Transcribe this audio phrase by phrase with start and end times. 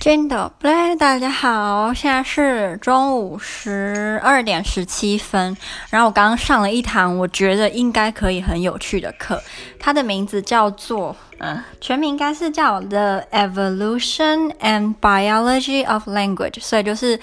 [0.00, 5.54] Dzień dobry，大家好，现在是中午十二点十七分。
[5.90, 9.38] 然后我刚刚上了一堂我觉得应该可以很有趣的课，
[9.78, 17.20] 它的名字叫做，嗯，全名应该是叫 The Evolution and Biology of Language，所以就是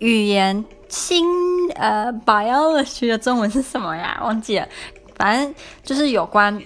[0.00, 1.24] 语言新
[1.76, 4.18] 呃 biology 的中文是什么呀？
[4.20, 4.66] 忘记了，
[5.14, 5.54] 反正
[5.84, 6.60] 就是有关。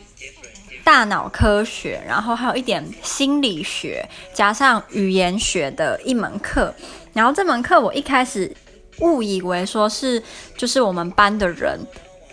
[0.90, 4.04] 大脑科学，然后还有一点心理学，
[4.34, 6.74] 加上语言学的一门课。
[7.12, 8.52] 然后这门课我一开始
[8.98, 10.20] 误以为说是
[10.56, 11.78] 就是我们班的人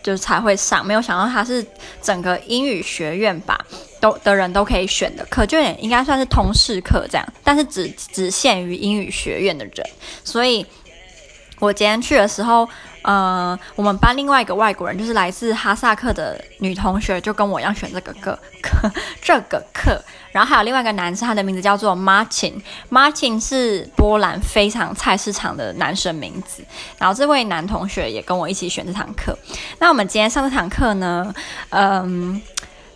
[0.02, 1.64] 就才会上，没有想到它是
[2.02, 3.64] 整个英语学院吧
[4.02, 9.88] 都的人都可以选的课，就也应该算是通识课这样，但是只只限于英语学院的人。
[10.24, 10.66] 所以
[11.60, 12.68] 我今天去的时候。
[13.04, 19.98] 呃，我们班另外一个外国人，就是来自哈萨克的女同学，就跟我一样选这个课，课 这个课。
[20.34, 26.62] 然后还有另外一个男生，他的名字叫做 Martin，Martin 是波兰非常菜市场的男生名字。
[26.98, 29.38] 然后这位男同学也跟我一起选这堂课。
[29.80, 31.34] 那我们今天上这堂课呢，
[31.70, 32.42] 嗯，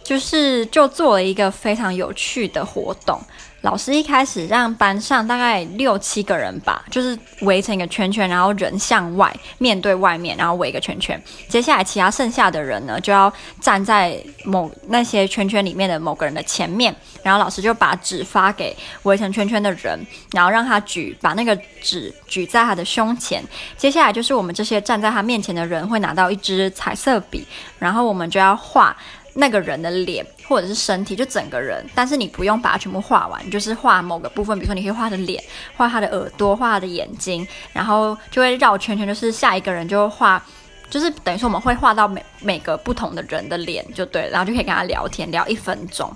[0.04, 3.20] 就是就做了一个非常有趣的活动。
[3.62, 11.22] 老师一开始让班上大概六七个人吧，就是围成一个圈圈，然后人向外面对外面，然后围一个圈圈。
[11.48, 20.00] 接下来其他剩下的人呢，就要站在某那些圈圈里面的某个人的前面，然后老师就把纸发给围成圈圈的人，
[20.32, 23.44] 然后让他举，把那个纸举在他的胸前。
[23.78, 27.46] 接下来就是我们这些站在他面前的人会拿到一支彩色笔，
[27.78, 28.98] 然后我们就要画。
[29.34, 35.42] 那个人的脸或者是身体，就整个人，但是你不用把它全部画完，就是画某个部分，比如说你可以画的脸，
[35.78, 40.44] 画他的耳朵，画他的眼睛，然后就会绕圈圈，就是下一个人就画，
[40.90, 46.14] 就是等于说我们会画到每每个不同的人的脸就对，然后就可以跟他聊天，聊一分钟。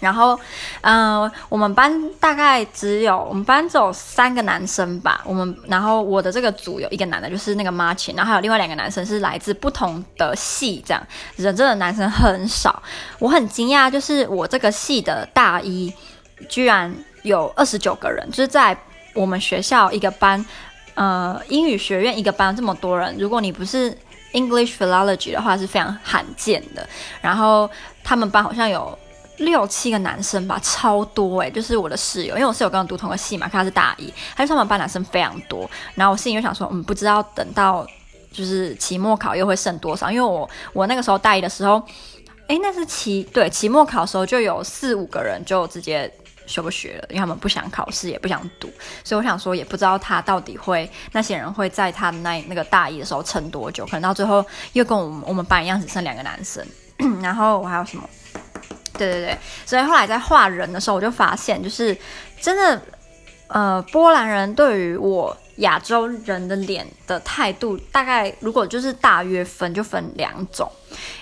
[0.00, 0.38] 然后，
[0.80, 5.20] 嗯、我们班大概只有我们班只有三个男生吧。
[5.26, 12.82] 我们然后我的这个组有一个男的，就是那个马琴然后还有另外两个男生是来自不同的系，这样人真的男生很少。
[13.18, 15.92] 我很惊讶，就是我这个系的大一
[16.48, 16.90] 居然
[17.22, 18.74] 有二十九个人，就是在
[19.12, 20.42] 我们学校一个班，
[20.94, 23.94] 呃，英语学院一个班这么多人，如果你不是
[24.32, 26.88] English Philology 的话，是非常罕见的。
[27.20, 27.70] 然后
[28.02, 28.98] 他们班好像有。
[29.40, 35.68] 六七个男生吧，超多诶，就是我的室友，因为我室友跟我读同个系嘛，他是大一，他就说他们班男生非常多。
[35.94, 37.86] 然后我心里就想说，嗯，不知道等到
[38.30, 41.82] 就是期末考又会剩多少，因为我我那个时候大一的时候，
[42.48, 46.12] 诶，那是期对期末考的时候就有四五个人就直接
[46.46, 48.68] 休学了，因为他们不想考试也不想读，
[49.02, 56.62] 所以我想说也不知道他到底会那些人会在他那那个大一的时候撑多久，可能到最后又跟我们我们班一样只剩两个男生，
[57.22, 58.02] 然后我还有什么？
[59.06, 61.96] 对对对，所以后来在画人的时候，我就发现，就是
[62.40, 62.82] 真的，
[63.48, 70.70] 呃，波兰人对于我亚洲人的脸的态度，大概如果就是大约分，就分两种，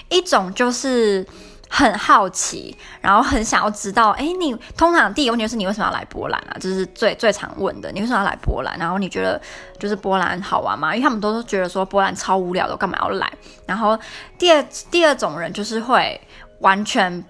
[0.09, 1.27] 一种就是
[1.69, 6.57] 很好奇，然后很想要知道，哎，你通常第一个问题是你为什么要来波兰啊？
[6.61, 8.79] 这是最最常问的，你为什么要来波兰？
[8.79, 9.41] 然后你觉得
[9.79, 10.95] 就是波兰好玩吗？
[10.95, 13.33] 因为他们都是觉得说波兰超无聊的，干嘛要来？
[13.67, 13.99] 然后
[14.39, 16.21] 第二第二种人就是会
[16.61, 17.25] 完全。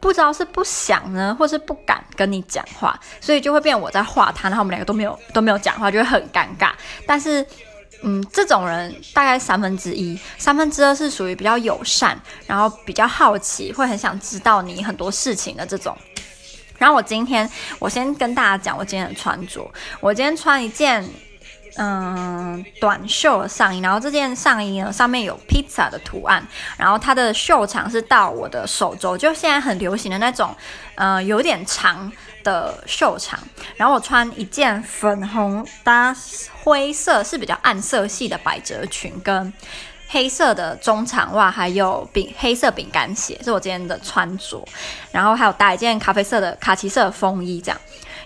[0.00, 6.72] 不知道是不想呢，或是不敢跟你讲话，所以就会变我在画他，然后我们两个都没有都没有讲话，就会很尴尬。
[7.06, 7.44] 但是，
[8.02, 15.96] 嗯，这种人大概三分之一，三分之二是属于比较友善，然后比较好奇，会很想知道你很多事情的这种。
[16.78, 21.06] 然后我今天，我先跟大家讲我今天的穿着，我今天穿一件。
[21.76, 30.54] 嗯，短袖上衣，然后这件上衣呢，上面有披萨的图案，然后它的袖长是到我的手肘，就现在很流行的那种，
[30.96, 32.10] 呃，有点长
[32.42, 33.38] 的袖长。
[33.76, 36.14] 然后我穿一件粉红搭
[36.62, 39.52] 灰色，是比较暗色系的百褶裙，跟
[40.08, 44.66] 黑色的中长袜，还有饼黑色饼干鞋，是我今天的穿着。
[45.12, 47.80] 然后还有搭一件咖啡色的卡其色风衣，这样。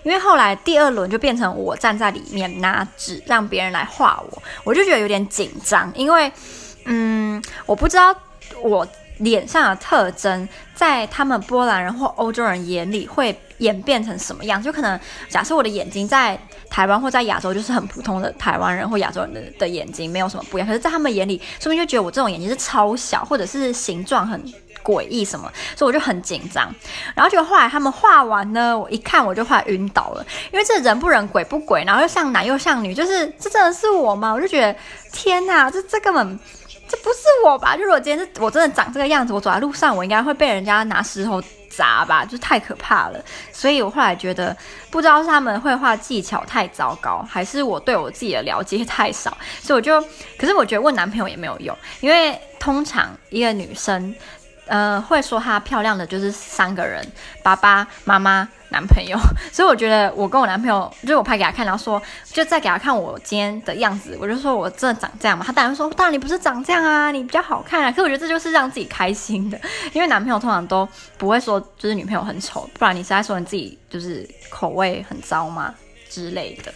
[0.05, 6.31] 因为后来第二轮就变成我站在里面拿纸让别人来画我，我就觉得有点紧张，因为，
[6.85, 8.15] 嗯，我不知道
[8.61, 8.87] 我
[9.17, 14.61] 脸上的特征在他们波兰人或欧洲人眼里会演变成什么样。
[14.61, 20.67] 就可能假设我的眼睛在台湾或在亚洲就是很普通的台湾人或亚洲人的的眼睛，没有什么不一样。
[20.67, 24.39] 可是，在他们眼里，说不定就觉得我这种眼睛是超小，或者是形状很。
[24.85, 26.71] 诡异什么，所以我就很紧张。
[27.15, 34.31] 然后结果后来他们画完呢，我一看我就快晕倒了，因为这人不人鬼不鬼，然后又像男又像女，就是这真的是我吗？
[34.31, 34.75] 我就觉得
[35.11, 36.39] 天哪，这这根本
[36.87, 37.75] 这不是我吧？
[37.75, 43.19] 就是我今天是我真的长这个样子，我走在路上我应该会被人家拿石头砸吧，就太可怕了。
[43.51, 44.55] 所以我后来觉得，
[44.91, 49.99] 不知道是他们绘画技巧太糟糕，还是我对我自己的了解太少，所以我就，
[50.37, 54.13] 可是我觉得问男朋友也没有用，因为通常一个女生，
[54.67, 57.05] 呃，会说她漂亮的就是三个人：
[57.43, 58.47] 爸爸妈妈。
[58.69, 59.17] 男朋友，
[59.53, 62.01] 所以我觉得我跟我男朋友，就是我拍给他看，然后说，
[62.33, 67.91] 就再给他看我今天的样子，我就说我真的长这样嘛，他当然说，当然你不是长这样啊，你比较好看啊。
[67.93, 69.57] 可我觉得这就是让自己开心的，
[69.93, 70.85] 因为男朋友通常都
[71.17, 75.73] 不会说就是女朋友很丑，不然你是在说你自己就是口味很糟吗
[76.09, 76.73] 之类的？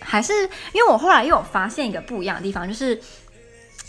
[0.00, 0.32] 还是
[0.72, 3.00] 因为我后来又有发现一个不一样的地方，就是。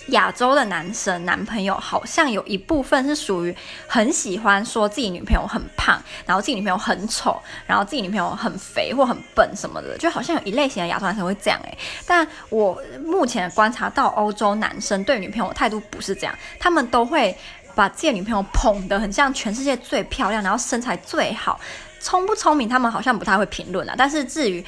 [0.08, 3.56] 亚洲的男生男朋友好像有一部分是属于
[3.88, 11.78] 很喜欢说自己女朋友很胖，然后自己女朋友很丑，然后自己女朋友很肥或很笨什么的，就好像有一类型的亚洲男生会这样诶。
[12.06, 17.36] 但我目前观察到欧洲男生对女朋友的态度不是这样，他们都会
[17.76, 21.60] 把自己女朋友捧得很像全世界最漂亮，然后身材最好，
[22.00, 23.96] 聪不聪明他们好像不太会评论啊。
[23.98, 24.64] 但是至于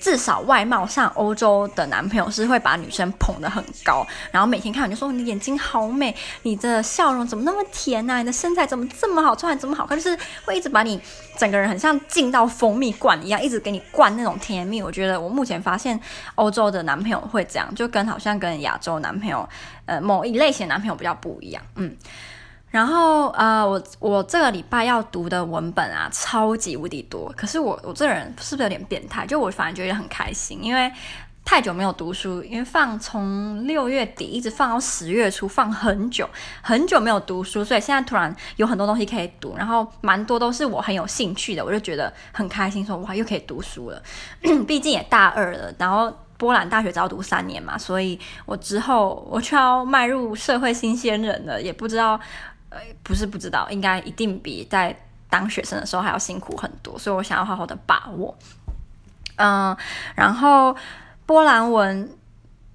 [0.00, 11.00] 至少外貌上，欧洲的男朋友是会把女生捧得很高，然后每天看你就说你的眼睛好美，你的笑容怎么那么甜啊，你的身材怎么这么好，穿这么好看，就是会一直把你
[11.38, 14.82] 整个人很像进到蜂蜜罐一样，一直给你灌那种甜蜜。
[14.82, 15.98] 我觉得我目前发现
[16.34, 19.48] 欧洲的男朋友会这样，就跟好像跟亚洲男朋友，
[19.86, 21.96] 呃，某一类型男朋友比较不一样，嗯。
[22.74, 27.32] 然后呃，我我这个礼拜要读的文本啊，超级无敌多。
[27.36, 29.24] 可是我我这人是不是有点变态？
[29.24, 30.90] 就我反而觉得很开心，因为
[31.44, 36.28] 太久没有读书，因为放从六月底一直放到十月初，放很久
[36.62, 44.02] 很久没有读书，所以现在突然有很多东西可以读，然后蛮多都是我很有兴趣的，我就觉得很开心，说哇又可以读书了。
[44.66, 52.18] 毕竟也大二了，然后波兰大学只要读三年嘛，所以我之后我就要迈入社会新鲜人了，也不知道。
[53.02, 54.96] 不是不知道，应该一定比在
[55.28, 58.36] 当学生的时候还要辛苦很多，所以我想要好好的把握。
[59.36, 59.76] 嗯，
[60.14, 60.76] 然后
[61.26, 62.10] 波兰文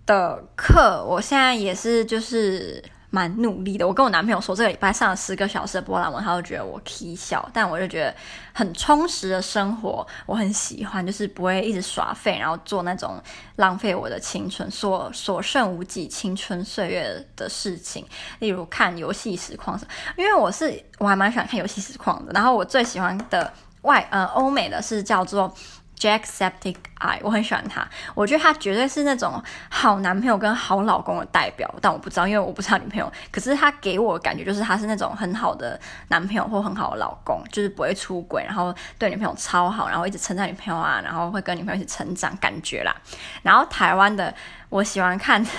[0.06, 2.84] 的课，我现在也是就是。
[3.12, 8.16] 蛮努力的，我跟我男朋友说，这个礼拜上了十个小时的波兰文，他都觉得我起笑，但我就觉得
[8.54, 13.20] 很充实的生活，我很喜欢，就是不会一直耍废，然后做那种
[13.56, 18.06] 浪费我的青春、所所剩无几青春岁月的事情，
[18.40, 19.80] 例如看游戏实况，
[20.16, 23.52] 因为我是我还蛮喜欢看游戏实况的，然后我最喜欢的
[23.82, 25.52] 外呃欧美的是叫做。
[26.00, 27.86] Jacksepticeye，我很喜欢他，
[28.16, 33.12] 我觉得他绝对是那种好男朋友跟好老公的代表，但我不知道，因为我不是他女朋友。
[33.30, 42.96] 可是他给我的感觉就是他是那种很好的男朋友或很好的老公，就是不会出轨，然后对女朋友超好，然后一直称赞女朋友啊，然后会跟女朋友一起成长，感觉啦。
[43.44, 44.34] 然后台湾的
[44.70, 45.50] 我喜欢看的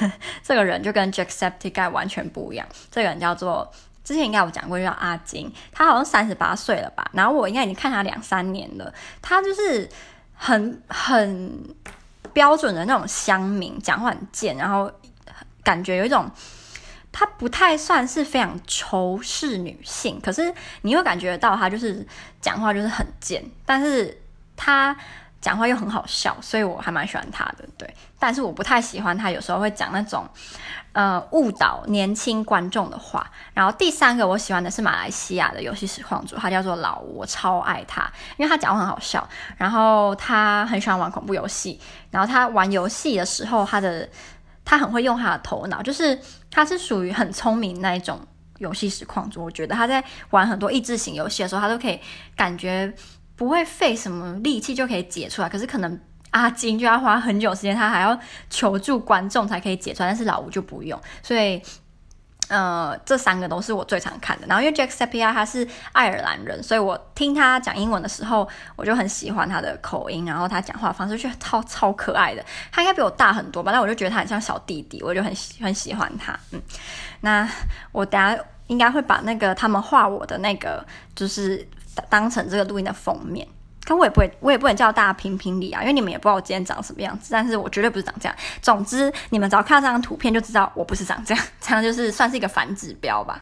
[0.42, 3.70] 这个人就跟 Jacksepticeye 完全不一样，这个人叫做。
[4.02, 7.08] 之前应该有讲过，叫阿金，他好像三十八岁了吧？
[7.12, 8.92] 然后我应该已经看他两三年了，
[9.22, 9.88] 他就是。
[10.42, 11.74] 很很
[12.32, 14.90] 标准的那种乡民，讲话很贱，然后
[15.62, 16.30] 感觉有一种
[17.12, 22.06] 他不太算是非常仇视女性，可是你会感觉到他就是
[22.40, 24.20] 讲话就是很贱，但是
[24.56, 24.96] 他。
[25.40, 27.66] 讲话又很好笑，所以我还蛮喜欢他的。
[27.78, 30.28] 对，但是我不太喜欢他有时候会讲那种，
[30.92, 33.26] 呃，误导年轻观众的话。
[33.54, 38.02] 然后第三个我喜欢的是马来西亚的游戏实况主，他叫做老吴，我超爱他，
[38.36, 39.26] 因为他讲话很好笑。
[39.56, 44.06] 然后他很喜欢玩恐怖游戏，然后他玩游戏的时候，他的
[44.62, 46.20] 他很会用他的头脑，就是
[46.50, 48.20] 他是属于很聪明那一种
[48.58, 49.42] 游戏实况主。
[49.42, 51.98] 我觉得他在玩很多益智型游戏的时候，他都可以
[52.36, 52.92] 感觉。
[53.40, 55.98] 不会费什么力气就可以解出来，可是可能
[56.32, 58.20] 阿金就要花很久时间，他还要
[58.50, 61.62] 求助观众才可以解出来，但是老吴就不用，所以
[62.48, 64.46] 呃，这三个都是我最常看的。
[64.46, 72.44] 然后因为 Jack Sepia 他是爱尔兰人，所以我听他讲英文的时候，我就很喜欢他的口音，然后他讲话方式就超超可爱的。
[72.70, 76.38] 他应该比我大很多吧，但我就觉得他很像小弟弟，我就很很喜欢他。
[76.52, 76.60] 嗯，
[77.22, 77.48] 那
[77.90, 81.66] 我等下应该会把那个他们画我的那个就是。
[82.08, 83.46] 当成这个录音的封面，
[83.84, 87.28] 可我也不会，我也不能叫大家评评理啊，因为你们也不知道我今天长什么样子。
[87.30, 88.34] 但是我绝对不是长这样。
[88.62, 93.38] 总之，你们只要看到这张图片就知道我不是长这样，这样就是算是一个反指标吧。